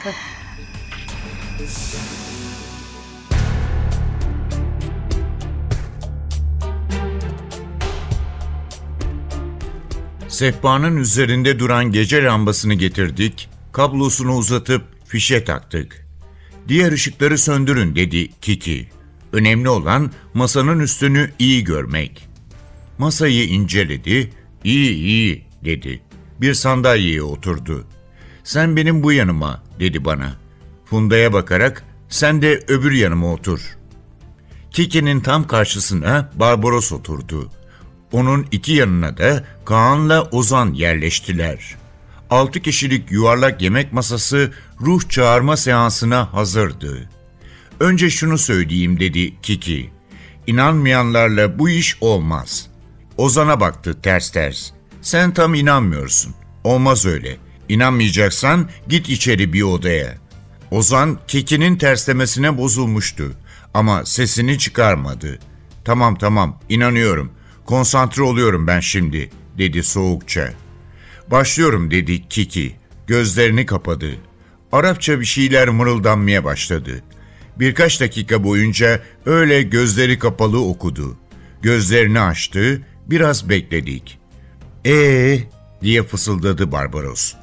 Sehpanın 10.29 10.97
üzerinde 10.97 11.59
duran 11.59 11.93
gece 11.93 12.25
lambasını 12.25 12.75
getirdik, 12.75 13.49
kablosunu 13.73 14.37
uzatıp 14.37 14.83
fişe 15.07 15.45
taktık. 15.45 16.07
Diğer 16.69 16.93
ışıkları 16.93 17.39
söndürün 17.39 17.95
dedi 17.95 18.29
Kiki. 18.41 18.89
Önemli 19.33 19.69
olan 19.69 20.11
masanın 20.35 20.81
üstünü 20.81 21.31
iyi 21.39 21.65
görmek. 21.65 22.29
Masayı 22.99 23.45
inceledi, 23.45 24.31
iyi 24.65 24.91
iyi 24.91 25.45
dedi. 25.65 26.06
Bir 26.41 26.55
sandalyeye 26.55 27.23
oturdu. 27.23 27.87
Sen 28.45 28.77
benim 28.77 29.03
bu 29.03 29.13
yanıma 29.13 29.63
dedi 29.81 30.05
bana. 30.05 30.33
Funda'ya 30.85 31.33
bakarak 31.33 31.85
sen 32.09 32.43
de 32.43 32.65
öbür 32.69 32.93
yanıma 32.93 33.33
otur. 33.33 33.77
Kiki'nin 34.71 35.21
tam 35.21 35.47
karşısına 35.47 36.31
Barbaros 36.35 36.93
oturdu. 36.93 37.51
Onun 38.13 38.47
iki 38.51 38.73
yanına 38.73 39.19
da 39.19 39.45
Kaan'la 39.65 40.23
Ozan 40.23 40.73
yerleştiler. 40.73 41.77
Altı 42.31 42.61
kişilik 42.61 43.13
yuvarlak 43.13 43.63
yemek 43.63 43.93
masası 43.93 44.53
ruh 44.81 45.09
çağırma 45.09 45.57
seansına 45.57 46.33
hazırdı. 46.33 47.11
Önce 47.81 48.11
şunu 48.11 48.39
söyleyeyim 48.39 49.01
dedi 49.01 49.41
Kiki. 49.43 49.91
İnanmayanlarla 50.47 51.59
bu 51.59 51.69
iş 51.69 51.97
olmaz. 52.01 52.67
Ozan'a 53.17 53.61
baktı 53.61 54.01
ters 54.03 54.31
ters. 54.31 54.71
Sen 55.07 55.35
tam 55.35 55.55
inanmıyorsun. 55.55 56.35
Olmaz 56.65 57.07
öyle. 57.07 57.37
İnanmayacaksan 57.69 58.69
git 58.89 59.09
içeri 59.09 59.53
bir 59.53 59.63
odaya. 59.63 60.15
Ozan 60.71 61.19
Kiki'nin 61.29 61.77
terslemesine 61.77 62.59
bozulmuştu 62.59 63.33
ama 63.75 64.05
sesini 64.05 64.59
çıkarmadı. 64.59 65.39
Tamam 65.85 66.19
tamam 66.19 66.61
inanıyorum. 66.69 67.33
Konsantre 67.67 68.23
oluyorum 68.23 68.67
ben 68.67 68.81
şimdi 68.81 69.31
dedi 69.59 69.83
soğukça. 69.83 70.53
Başlıyorum 71.31 71.91
dedi 71.91 72.29
Kiki. 72.29 72.77
Gözlerini 73.07 73.67
kapadı. 73.67 74.11
Arapça 74.73 75.21
bir 75.21 75.27
şeyler 75.27 75.69
mırıldanmaya 75.69 76.45
başladı. 76.45 77.03
Birkaç 77.57 78.01
dakika 78.01 78.45
boyunca 78.45 79.03
öyle 79.27 79.63
gözleri 79.63 80.19
kapalı 80.19 80.65
okudu. 80.65 81.17
Gözlerini 81.63 82.21
açtı, 82.21 82.83
biraz 83.07 83.49
bekledik. 83.49 84.19
Ee 84.87 85.41
diye 85.83 86.03
fısıldadı 86.03 86.73
Barbaros. 86.73 87.35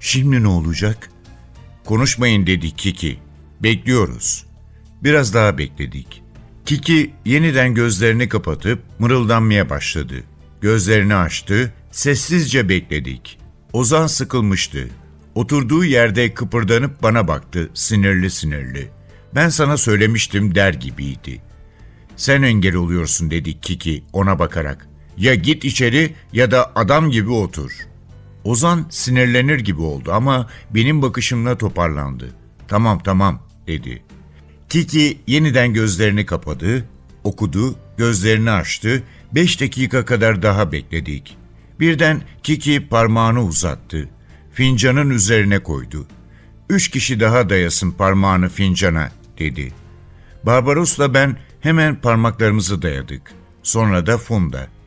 Şimdi 0.00 0.42
ne 0.42 0.48
olacak? 0.48 1.10
Konuşmayın 1.84 2.46
dedi 2.46 2.70
Kiki. 2.70 3.18
Bekliyoruz. 3.62 4.46
Biraz 5.02 5.34
daha 5.34 5.58
bekledik. 5.58 6.22
Kiki 6.66 7.10
yeniden 7.24 7.74
gözlerini 7.74 8.28
kapatıp 8.28 8.82
mırıldanmaya 8.98 9.70
başladı. 9.70 10.14
Gözlerini 10.60 11.14
açtı, 11.14 11.72
sessizce 11.90 12.68
bekledik. 12.68 13.38
Ozan 13.72 14.06
sıkılmıştı. 14.06 14.88
Oturduğu 15.34 15.84
yerde 15.84 16.34
kıpırdanıp 16.34 17.02
bana 17.02 17.28
baktı, 17.28 17.70
sinirli 17.74 18.30
sinirli. 18.30 18.90
Ben 19.34 19.48
sana 19.48 19.76
söylemiştim 19.76 20.54
der 20.54 20.74
gibiydi. 20.74 21.40
Sen 22.16 22.42
engel 22.42 22.74
oluyorsun 22.74 23.30
dedi 23.30 23.60
Kiki 23.60 24.04
ona 24.12 24.38
bakarak. 24.38 24.89
Ya 25.20 25.34
git 25.34 25.64
içeri 25.64 26.14
ya 26.32 26.50
da 26.50 26.72
adam 26.74 27.10
gibi 27.10 27.30
otur. 27.30 27.72
Ozan 28.44 28.86
sinirlenir 28.90 29.58
gibi 29.60 29.82
oldu 29.82 30.12
ama 30.12 30.46
benim 30.70 31.02
bakışımla 31.02 31.58
toparlandı. 31.58 32.34
Tamam 32.68 33.02
tamam 33.02 33.42
dedi. 33.66 34.02
Kiki 34.68 35.18
yeniden 35.26 35.72
gözlerini 35.72 36.26
kapadı, 36.26 36.84
okudu, 37.24 37.76
gözlerini 37.96 38.50
açtı. 38.50 39.02
Beş 39.34 39.60
dakika 39.60 40.04
kadar 40.04 40.42
daha 40.42 40.72
bekledik. 40.72 41.36
Birden 41.80 42.22
Kiki 42.42 42.88
parmağını 42.88 43.44
uzattı. 43.44 44.08
Fincanın 44.52 45.10
üzerine 45.10 45.58
koydu. 45.58 46.06
Üç 46.70 46.90
kişi 46.90 47.20
daha 47.20 47.50
dayasın 47.50 47.90
parmağını 47.90 48.48
fincana 48.48 49.12
dedi. 49.38 49.72
Barbaros'la 50.42 51.14
ben 51.14 51.36
hemen 51.60 52.00
parmaklarımızı 52.00 52.82
dayadık. 52.82 53.32
Sonra 53.62 54.06
da 54.06 54.18
Funda. 54.18 54.79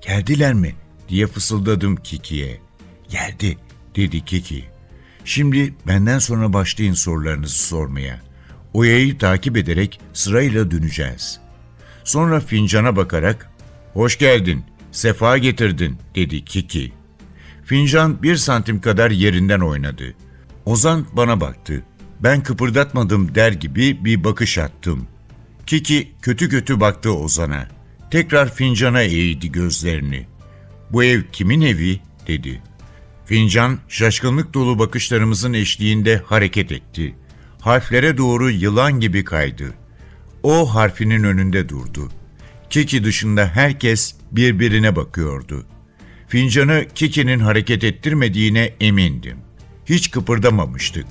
Geldiler 0.00 0.54
mi? 0.54 0.74
diye 1.08 1.26
fısıldadım 1.26 1.96
Kiki'ye. 1.96 2.60
Geldi 3.08 3.58
dedi 3.96 4.24
Kiki. 4.24 4.64
Şimdi 5.24 5.74
benden 5.86 6.18
sonra 6.18 6.52
başlayın 6.52 6.94
sorularınızı 6.94 7.58
sormaya. 7.58 8.20
Oya'yı 8.72 9.18
takip 9.18 9.56
ederek 9.56 10.00
sırayla 10.12 10.70
döneceğiz. 10.70 11.40
Sonra 12.04 12.40
fincana 12.40 12.96
bakarak 12.96 13.50
hoş 13.92 14.18
geldin, 14.18 14.64
sefa 14.92 15.38
getirdin 15.38 15.98
dedi 16.14 16.44
Kiki. 16.44 16.92
Fincan 17.64 18.22
bir 18.22 18.36
santim 18.36 18.80
kadar 18.80 19.10
yerinden 19.10 19.60
oynadı. 19.60 20.14
Ozan 20.64 21.06
bana 21.12 21.40
baktı. 21.40 21.82
Ben 22.20 22.42
kıpırdatmadım 22.42 23.34
der 23.34 23.52
gibi 23.52 24.04
bir 24.04 24.24
bakış 24.24 24.58
attım. 24.58 25.06
Kiki 25.66 26.12
kötü 26.22 26.48
kötü 26.48 26.80
baktı 26.80 27.14
Ozan'a. 27.14 27.79
Tekrar 28.10 28.54
fincana 28.54 29.02
eğdi 29.02 29.52
gözlerini. 29.52 30.26
Bu 30.92 31.04
ev 31.04 31.22
kimin 31.32 31.60
evi 31.60 32.00
dedi. 32.26 32.62
Fincan 33.26 33.78
şaşkınlık 33.88 34.54
dolu 34.54 34.78
bakışlarımızın 34.78 35.52
eşliğinde 35.52 36.22
hareket 36.26 36.72
etti. 36.72 37.14
Harflere 37.60 38.18
doğru 38.18 38.50
yılan 38.50 39.00
gibi 39.00 39.24
kaydı. 39.24 39.74
O 40.42 40.74
harfinin 40.74 41.24
önünde 41.24 41.68
durdu. 41.68 42.08
Kiki 42.70 43.04
dışında 43.04 43.46
herkes 43.46 44.14
birbirine 44.32 44.96
bakıyordu. 44.96 45.66
Fincanı 46.28 46.86
Kiki'nin 46.94 47.40
hareket 47.40 47.84
ettirmediğine 47.84 48.74
emindim. 48.80 49.38
Hiç 49.86 50.10
kıpırdamamıştık. 50.10 51.06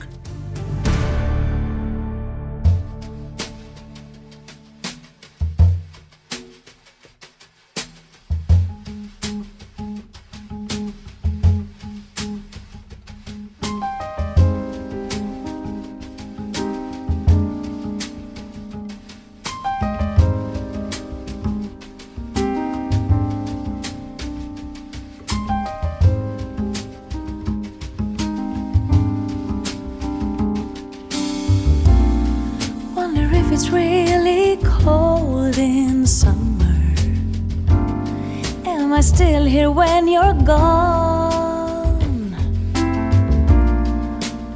Summer. 36.10 36.95
Am 38.65 38.91
I 38.91 39.02
still 39.02 39.45
here 39.45 39.69
when 39.69 40.08
you're 40.08 40.34
gone? 40.43 42.34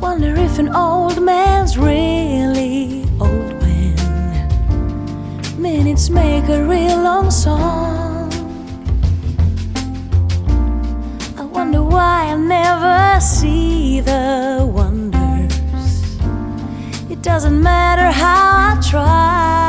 Wonder 0.01 0.33
if 0.35 0.57
an 0.57 0.69
old 0.75 1.21
man's 1.21 1.77
really 1.77 3.05
old 3.19 3.53
when 3.61 3.95
minutes 5.59 6.09
make 6.09 6.49
a 6.49 6.63
real 6.65 6.97
long 7.03 7.29
song. 7.29 8.33
I 11.37 11.43
wonder 11.43 11.83
why 11.83 12.31
I 12.33 12.35
never 12.35 13.21
see 13.21 13.99
the 13.99 14.67
wonders. 14.73 16.17
It 17.11 17.21
doesn't 17.21 17.61
matter 17.61 18.09
how 18.09 18.71
I 18.71 18.81
try. 18.81 19.62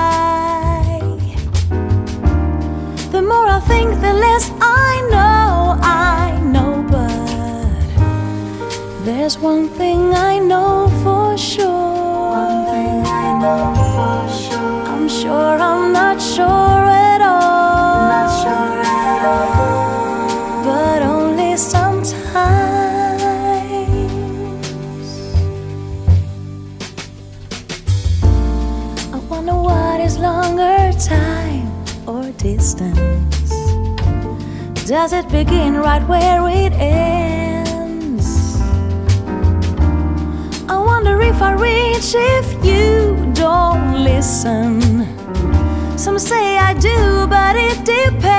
Think, 3.68 3.90
the 4.00 4.12
less 4.12 4.50
I 4.60 4.92
know. 5.14 5.78
I 5.82 6.40
know, 6.54 6.72
but 6.94 7.26
there's 9.04 9.36
one 9.38 9.68
thing 9.68 10.14
I 10.14 10.38
know 10.38 10.88
for 11.02 11.36
sure. 11.36 12.30
One 12.42 12.64
thing 12.72 12.96
I 13.22 13.26
know 13.42 13.62
for 13.94 14.18
sure. 14.42 14.82
I'm 14.92 15.08
sure 15.08 15.58
I'm 15.70 15.92
not 15.92 16.20
sure 16.20 16.73
Does 34.94 35.12
it 35.12 35.28
begin 35.28 35.74
right 35.74 36.06
where 36.06 36.48
it 36.48 36.72
ends? 36.74 38.60
I 40.68 40.78
wonder 40.78 41.20
if 41.20 41.42
I 41.42 41.54
reach 41.54 42.14
if 42.14 42.64
you 42.64 43.32
don't 43.34 44.04
listen. 44.04 44.80
Some 45.98 46.16
say 46.20 46.58
I 46.58 46.74
do, 46.74 47.26
but 47.26 47.56
it 47.56 47.84
depends. 47.84 48.30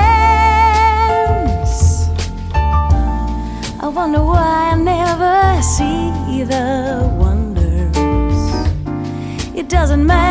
I 3.78 3.88
wonder 3.94 4.22
why 4.24 4.70
I 4.72 4.76
never 4.76 5.60
see 5.60 6.42
the 6.42 7.06
wonders. 7.20 7.96
It 9.54 9.68
doesn't 9.68 10.06
matter 10.06 10.25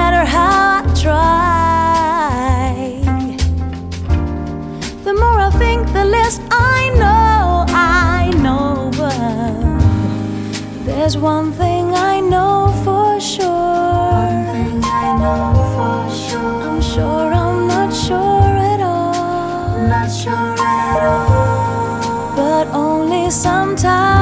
there's 11.06 11.18
one 11.20 11.52
thing 11.52 11.94
I 11.94 12.20
know 12.20 12.74
for 12.84 13.20
sure. 13.20 13.46
One 13.46 14.46
thing 14.54 14.82
I 14.84 15.08
know 15.22 15.54
for 15.76 16.16
sure. 16.16 16.64
I'm 16.64 16.82
sure 16.82 17.32
I'm 17.32 17.68
not 17.68 17.94
sure 17.94 18.52
at 18.74 18.82
all. 18.82 19.88
Not 19.88 20.10
sure 20.10 20.56
at 20.58 21.04
all. 21.06 22.36
But 22.36 22.68
only 22.74 23.30
sometimes. 23.30 24.15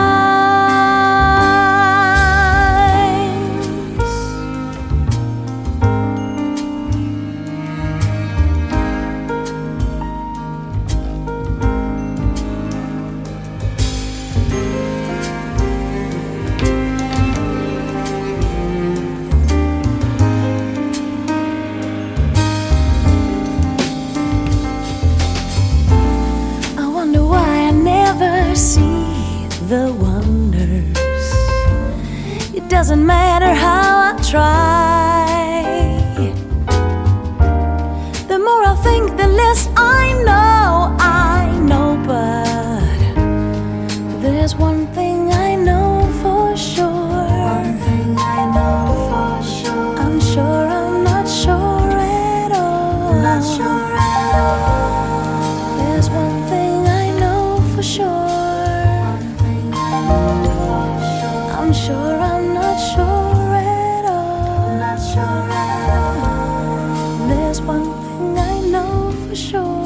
All. 65.17 65.23
Not 65.25 65.33
sure 65.39 65.51
at 65.51 65.89
all. 65.89 67.27
There's 67.27 67.61
one 67.61 67.83
thing 67.83 68.37
I 68.37 68.59
know 68.73 69.11
for 69.27 69.35
sure. 69.35 69.85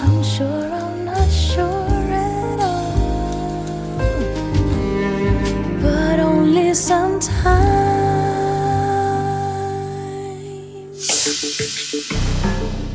I'm 0.00 0.22
sure 0.22 0.68
I'm 0.80 1.04
not 1.04 1.30
sure 1.30 2.12
at 2.12 2.60
all. 2.60 2.94
But 5.82 6.20
only 6.20 6.74
sometimes. 6.74 7.34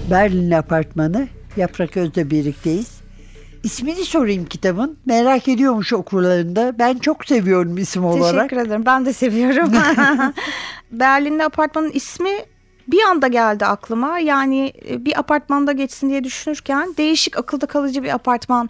Berlin 0.10 0.52
Apartmanı. 0.52 1.28
Yaprak 1.58 1.98
Öz'le 1.98 2.30
birlikteyiz. 2.32 2.99
İsmini 3.64 4.06
sorayım 4.06 4.46
kitabın. 4.46 4.98
Merak 5.06 5.48
ediyormuş 5.48 5.94
okurlarında. 5.94 6.80
Ben 6.80 6.98
çok 6.98 7.26
seviyorum 7.26 7.78
isim 7.78 8.06
olarak. 8.06 8.50
Teşekkür 8.50 8.68
ederim. 8.68 8.86
Ben 8.86 9.06
de 9.06 9.14
seviyorum. 9.14 9.72
Berlin'de 10.92 11.44
apartmanın 11.46 11.92
ismi 11.92 12.32
bir 12.88 13.02
anda 13.04 13.28
geldi 13.28 13.66
aklıma. 13.66 14.20
Yani 14.20 14.74
e, 14.90 15.06
bir 15.06 15.20
apartmanda 15.20 15.72
geçsin 15.72 16.10
diye 16.10 16.24
düşünürken 16.24 16.94
değişik 16.98 17.38
akılda 17.38 17.66
kalıcı 17.66 18.04
bir 18.04 18.14
apartman. 18.14 18.70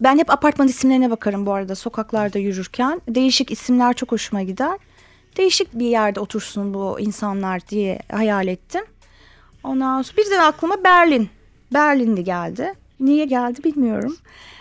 Ben 0.00 0.18
hep 0.18 0.30
apartman 0.30 0.68
isimlerine 0.68 1.10
bakarım 1.10 1.46
bu 1.46 1.52
arada 1.52 1.74
sokaklarda 1.74 2.38
yürürken. 2.38 3.00
Değişik 3.08 3.50
isimler 3.50 3.94
çok 3.94 4.12
hoşuma 4.12 4.42
gider. 4.42 4.78
Değişik 5.36 5.74
bir 5.74 5.86
yerde 5.86 6.20
otursun 6.20 6.74
bu 6.74 7.00
insanlar 7.00 7.68
diye 7.68 7.98
hayal 8.12 8.46
ettim. 8.46 8.82
Ondan 9.64 10.02
sonra 10.02 10.16
birden 10.16 10.40
aklıma 10.40 10.84
Berlin. 10.84 11.28
Berlin'di 11.72 12.24
geldi. 12.24 12.74
Niye 13.02 13.24
geldi 13.24 13.64
bilmiyorum. 13.64 14.16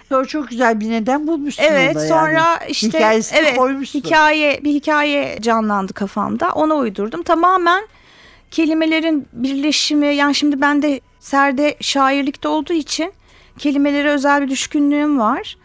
Sonra 0.10 0.26
çok 0.26 0.50
güzel 0.50 0.80
bir 0.80 0.90
neden 0.90 1.28
bulmuşsun 1.28 1.64
Evet 1.64 1.96
orada 1.96 2.08
sonra 2.08 2.32
yani. 2.32 2.60
işte 2.70 2.88
Hikayesini 2.88 3.40
evet 3.40 3.58
koymuşsun. 3.58 4.00
hikaye 4.00 4.60
bir 4.64 4.72
hikaye 4.74 5.38
canlandı 5.42 5.94
kafamda. 5.94 6.52
Ona 6.52 6.76
uydurdum. 6.76 7.24
Tamamen 7.24 7.88
kelimelerin 8.52 9.28
birleşimi 9.34 10.16
yani 10.16 10.36
şimdi 10.36 10.62
ben 10.62 10.82
de 10.82 11.02
serde 11.20 11.76
şairlikte 11.82 12.48
olduğu 12.48 12.74
için 12.74 13.14
kelimelere 13.58 14.10
özel 14.10 14.42
bir 14.42 14.48
düşkünlüğüm 14.50 15.20
var. 15.20 15.58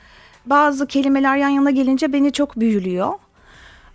Bazı 0.47 0.87
kelimeler 0.87 1.37
yan 1.37 1.49
yana 1.49 1.71
gelince 1.71 2.13
beni 2.13 2.33
çok 2.33 2.57
büyülüyor. 2.61 3.13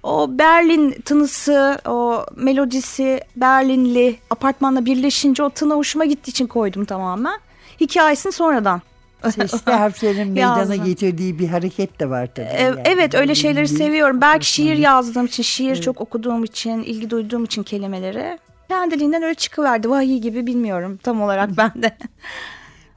O 0.04 0.28
Berlin 0.38 0.92
tınısı, 1.06 1.78
o 1.88 2.26
melodisi, 2.36 3.20
Berlinli 3.36 4.16
apartmanla 4.30 4.86
birleşince 4.86 5.44
o 5.44 5.50
tını 5.50 5.74
hoşuma 5.74 6.06
gittiği 6.06 6.30
için 6.32 6.48
koydum 6.48 6.86
tamamen. 6.86 7.40
Hikayesini 7.82 8.32
sonradan 8.32 8.82
Sesli 9.30 9.72
harflerin 9.72 10.28
meydana 10.28 10.60
Yazdım. 10.60 10.86
getirdiği 10.86 11.40
bir 11.40 11.48
hareket 11.48 12.00
de 12.00 12.10
var 12.10 12.30
tabii. 12.36 12.48
E, 12.48 12.64
yani. 12.64 12.82
Evet 12.86 13.16
öyle 13.16 13.36
şeyleri 13.36 13.68
seviyorum. 13.68 14.22
Belki 14.22 14.54
şiir 14.54 14.78
yazdığım 14.78 15.26
için, 15.26 15.44
şiir 15.44 15.82
çok 15.82 16.02
okuduğum 16.02 16.44
için, 16.44 16.84
ilgi 16.84 17.10
duyduğum 17.10 17.44
için 17.44 17.64
kelimelere. 17.64 18.40
Kendiliğinden 18.70 19.24
öyle 19.24 19.34
çıkıverdi. 19.34 19.90
Vahiy 19.90 20.18
gibi 20.18 20.48
bilmiyorum 20.48 21.00
tam 21.04 21.22
olarak 21.22 21.50
ben 21.58 21.72
de. 21.76 21.98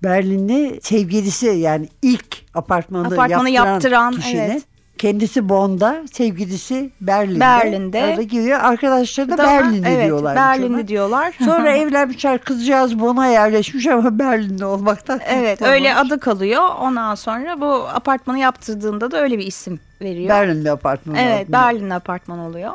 Berlinli 0.02 0.80
sevgilisi 0.82 1.46
yani 1.46 1.88
ilk 2.02 2.36
apartmanı, 2.54 3.06
Apartmanı 3.06 3.50
yaptıran, 3.50 3.72
yaptıran, 3.72 4.12
kişinin 4.12 4.40
evet. 4.42 4.62
Kendisi 4.98 5.48
Bond'da, 5.48 6.02
sevgilisi 6.12 6.90
Berlin'de. 7.00 7.40
Berlin'de. 7.40 8.02
Arada 8.02 8.22
giriyor. 8.22 8.60
Arkadaşları 8.60 9.30
da 9.30 9.36
Tamam, 9.36 9.52
Berlinli 9.62 9.88
evet, 9.88 10.06
diyorlar. 10.06 10.36
Berlinli 10.36 10.88
diyorlar. 10.88 11.34
Sonra 11.44 11.70
evlenmişler 11.76 12.38
kızcağız 12.38 13.00
Bond'a 13.00 13.26
yerleşmiş 13.26 13.86
ama 13.86 14.18
Berlinli 14.18 14.64
olmaktan. 14.64 15.20
Evet 15.28 15.50
kurtulamamış. 15.58 15.80
öyle 15.80 15.94
adı 15.94 16.20
kalıyor. 16.20 16.62
Ondan 16.80 17.14
sonra 17.14 17.60
bu 17.60 17.72
apartmanı 17.88 18.38
yaptırdığında 18.38 19.10
da 19.10 19.20
öyle 19.22 19.38
bir 19.38 19.46
isim 19.46 19.80
veriyor. 20.02 20.28
Berlinli 20.28 20.70
apartmanı 20.70 21.18
evet 21.20 21.40
adını 21.42 21.52
Berlin 21.52 21.90
apartman 21.90 22.38
oluyor. 22.38 22.72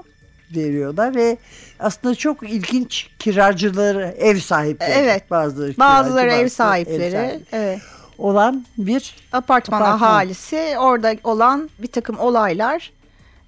veriyorlar 0.55 1.15
ve 1.15 1.37
aslında 1.79 2.15
çok 2.15 2.43
ilginç 2.49 3.07
kiracıları, 3.19 4.15
ev 4.17 4.37
sahipleri. 4.37 4.91
Evet. 4.91 5.31
Bazıları, 5.31 5.73
Bazıları 5.79 6.29
kiracı, 6.29 6.43
ev 6.43 6.47
sahipleri. 6.49 7.11
sahibi 7.11 7.43
Evet. 7.51 7.79
Olan 8.19 8.65
bir 8.77 9.15
apartman, 9.31 9.81
Apartman. 9.81 10.07
ahalisi 10.07 10.75
orada 10.79 11.15
olan 11.23 11.69
bir 11.79 11.87
takım 11.87 12.19
olaylar. 12.19 12.91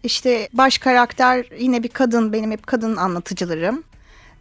İşte 0.03 0.49
baş 0.53 0.77
karakter 0.77 1.45
yine 1.59 1.83
bir 1.83 1.87
kadın 1.89 2.33
benim 2.33 2.51
hep 2.51 2.67
kadın 2.67 2.95
anlatıcılarım. 2.95 3.83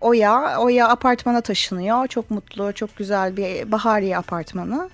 Oya, 0.01 0.59
Oya 0.59 0.89
apartmana 0.89 1.41
taşınıyor. 1.41 2.07
Çok 2.07 2.31
mutlu, 2.31 2.73
çok 2.73 2.97
güzel 2.97 3.37
bir 3.37 3.73
Bahariye 3.73 4.19
apartmanı. 4.19 4.91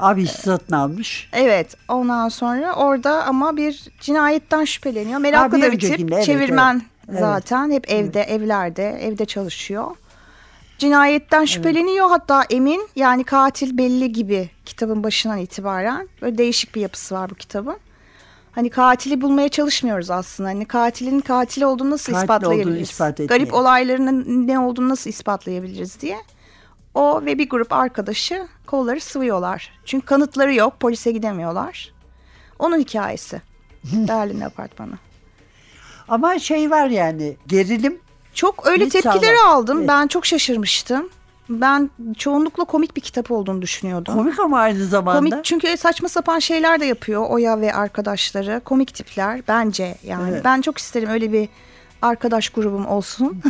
abisi 0.00 0.42
satın 0.42 0.74
almış. 0.74 1.28
Evet 1.32 1.74
ondan 1.88 2.28
sonra 2.28 2.72
orada 2.74 3.24
ama 3.24 3.56
bir 3.56 3.88
cinayetten 4.00 4.64
şüpheleniyor. 4.64 5.20
Meraklı 5.20 5.62
da 5.62 5.72
bir 5.72 5.80
tip. 5.80 6.12
evet, 6.12 6.24
Çevirmen 6.24 6.82
evet. 7.08 7.20
zaten 7.20 7.70
hep 7.70 7.90
evde 7.90 8.22
evlerde 8.22 8.88
evde 8.90 9.24
çalışıyor. 9.24 9.86
Cinayetten 10.82 11.44
şüpheleniyor 11.44 12.08
hatta 12.08 12.44
emin 12.50 12.88
yani 12.96 13.24
katil 13.24 13.78
belli 13.78 14.12
gibi 14.12 14.50
kitabın 14.64 15.04
başından 15.04 15.38
itibaren. 15.38 16.08
Böyle 16.22 16.38
değişik 16.38 16.74
bir 16.74 16.80
yapısı 16.80 17.14
var 17.14 17.30
bu 17.30 17.34
kitabın. 17.34 17.76
Hani 18.52 18.70
katili 18.70 19.20
bulmaya 19.20 19.48
çalışmıyoruz 19.48 20.10
aslında. 20.10 20.48
Hani 20.48 20.64
katilin 20.64 21.20
katil 21.20 21.62
olduğunu 21.62 21.90
nasıl 21.90 22.12
Katil 22.12 22.24
ispatlayabiliriz? 22.24 22.90
ispat 22.90 23.20
etmeye. 23.20 23.38
Garip 23.38 23.54
olayların 23.54 24.48
ne 24.48 24.58
olduğunu 24.58 24.88
nasıl 24.88 25.10
ispatlayabiliriz 25.10 26.00
diye. 26.00 26.18
O 26.94 27.22
ve 27.24 27.38
bir 27.38 27.48
grup 27.48 27.72
arkadaşı 27.72 28.48
kolları 28.66 29.00
sıvıyorlar. 29.00 29.72
Çünkü 29.84 30.06
kanıtları 30.06 30.54
yok, 30.54 30.80
polise 30.80 31.12
gidemiyorlar. 31.12 31.92
Onun 32.58 32.78
hikayesi. 32.78 33.42
Berlin 33.92 34.40
apartmanı. 34.40 34.98
Ama 36.08 36.38
şey 36.38 36.70
var 36.70 36.86
yani 36.86 37.36
gerilim 37.46 38.00
Çok 38.34 38.66
öyle 38.66 38.84
Hiç 38.84 38.92
tepkileri 38.92 39.40
aldım. 39.46 39.78
Evet. 39.78 39.88
Ben 39.88 40.06
çok 40.06 40.26
şaşırmıştım. 40.26 41.08
Ben 41.48 41.90
çoğunlukla 42.18 42.64
komik 42.64 42.96
bir 42.96 43.00
kitap 43.00 43.30
olduğunu 43.30 43.62
düşünüyordum. 43.62 44.14
komik 44.14 44.40
ama 44.40 44.58
aynı 44.58 44.84
zamanda. 44.86 45.18
Komik 45.18 45.44
çünkü 45.44 45.76
saçma 45.76 46.08
sapan 46.08 46.38
şeyler 46.38 46.80
de 46.80 46.84
yapıyor 46.84 47.26
Oya 47.30 47.60
ve 47.60 47.74
arkadaşları. 47.74 48.60
Komik 48.64 48.94
tipler 48.94 49.42
bence 49.48 49.94
yani. 50.02 50.30
Evet. 50.30 50.44
Ben 50.44 50.60
çok 50.60 50.78
isterim 50.78 51.08
öyle 51.08 51.32
bir 51.32 51.48
arkadaş 52.02 52.48
grubum 52.48 52.86
olsun. 52.86 53.42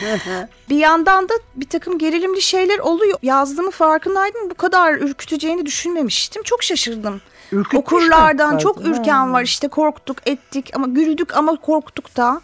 bir 0.70 0.76
yandan 0.76 1.28
da 1.28 1.32
bir 1.56 1.68
takım 1.68 1.98
gerilimli 1.98 2.42
şeyler 2.42 2.78
oluyor. 2.78 3.18
Yazdığımı 3.22 3.70
farkındaydım. 3.70 4.50
Bu 4.50 4.54
kadar 4.54 4.94
ürküteceğini 4.94 5.66
düşünmemiştim. 5.66 6.42
Çok 6.42 6.62
şaşırdım. 6.62 7.20
Ürkütmüş 7.52 7.80
Okurlardan 7.80 8.58
çok 8.58 8.80
ürken 8.86 9.32
var. 9.32 9.42
İşte 9.42 9.68
korktuk 9.68 10.16
ettik 10.26 10.70
ama 10.74 10.86
güldük 10.86 11.36
ama 11.36 11.56
korktuk 11.56 12.16
da. 12.16 12.40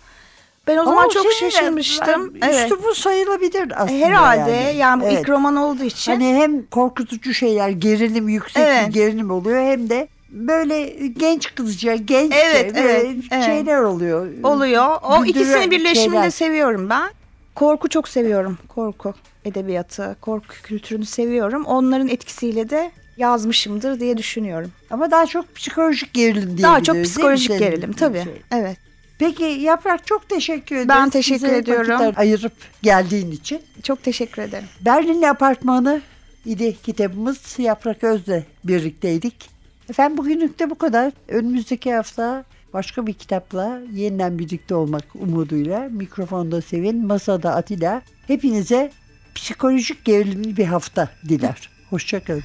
Ben 0.66 0.76
o 0.76 0.84
zaman 0.84 1.02
Ama 1.02 1.08
çok 1.08 1.32
şey 1.32 1.50
şaşırmıştım. 1.50 2.34
Evet. 2.42 2.54
Üstü 2.54 2.82
bu 2.84 2.94
sayılabilir 2.94 3.82
aslında. 3.82 4.06
Herhalde 4.06 4.50
yani, 4.76 5.02
bu 5.02 5.06
Evet. 5.06 5.20
ilk 5.20 5.28
roman 5.28 5.56
olduğu 5.56 5.84
için. 5.84 6.12
Hani 6.12 6.34
hem 6.34 6.66
korkutucu 6.66 7.34
şeyler, 7.34 7.68
gerilim, 7.68 8.28
yüksek 8.28 8.62
Evet. 8.62 8.88
bir 8.88 8.92
gerilim 8.92 9.30
oluyor 9.30 9.62
hem 9.62 9.90
de 9.90 10.08
böyle 10.30 10.86
genç 11.08 11.54
kızca, 11.54 11.94
genç 11.94 12.32
Evet, 12.34 12.74
böyle 12.74 12.88
evet, 12.88 13.16
evet. 13.30 13.44
şeyler 13.44 13.78
oluyor. 13.80 14.26
oluyor. 14.42 14.96
O 15.02 15.22
Güldüren 15.24 15.42
ikisini 15.42 15.70
birleşimini 15.70 16.10
şeyler. 16.10 16.24
de 16.24 16.30
seviyorum 16.30 16.90
ben. 16.90 17.10
Korku 17.54 17.88
çok 17.88 18.08
seviyorum. 18.08 18.58
Korku 18.68 19.14
edebiyatı, 19.44 20.16
korku 20.20 20.54
kültürünü 20.62 21.06
seviyorum. 21.06 21.64
Onların 21.64 22.08
etkisiyle 22.08 22.70
de 22.70 22.90
yazmışımdır 23.16 24.00
diye 24.00 24.16
düşünüyorum. 24.18 24.72
Ama 24.90 25.10
daha 25.10 25.26
çok 25.26 25.54
psikolojik 25.54 26.14
gerilim 26.14 26.34
diyebiliriz. 26.42 26.62
Daha 26.62 26.82
çok 26.82 27.04
psikolojik 27.04 27.58
gerilim 27.58 27.92
tabii. 27.92 28.24
şey? 28.24 28.42
Evet. 28.52 28.85
Peki 29.18 29.44
Yaprak 29.44 30.06
çok 30.06 30.28
teşekkür 30.28 30.76
ederiz. 30.76 30.88
Ben 30.88 31.10
teşekkür 31.10 31.46
Bize 31.46 31.56
ediyorum. 31.56 32.14
ayırıp 32.16 32.52
geldiğin 32.82 33.30
için. 33.30 33.60
Çok 33.82 34.02
teşekkür 34.02 34.42
ederim. 34.42 34.68
Berlinli 34.80 35.28
Apartmanı 35.30 36.00
idi 36.46 36.76
kitabımız. 36.82 37.58
Yaprak 37.58 38.04
Öz'le 38.04 38.42
birlikteydik. 38.64 39.50
Efendim 39.90 40.18
bugünlük 40.18 40.58
de 40.58 40.70
bu 40.70 40.74
kadar. 40.78 41.12
Önümüzdeki 41.28 41.94
hafta 41.94 42.44
başka 42.72 43.06
bir 43.06 43.12
kitapla 43.12 43.80
yeniden 43.92 44.38
birlikte 44.38 44.74
olmak 44.74 45.04
umuduyla 45.14 45.88
mikrofonda 45.90 46.62
Sevin, 46.62 47.06
masada 47.06 47.54
Atilla. 47.54 48.02
Hepinize 48.26 48.92
psikolojik 49.34 50.04
gerilimli 50.04 50.56
bir 50.56 50.64
hafta 50.64 51.08
diler. 51.28 51.70
Hoşçakalın. 51.90 52.44